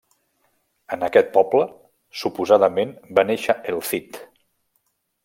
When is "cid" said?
3.91-4.23